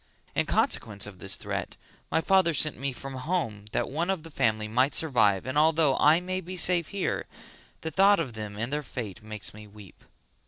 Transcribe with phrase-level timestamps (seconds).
[0.33, 1.77] In consequence of this threat
[2.09, 5.95] my father sent me from home that one of the family might survive and although
[5.99, 7.27] I may be safe here
[7.81, 10.03] the thought of them and their fate makes me weep."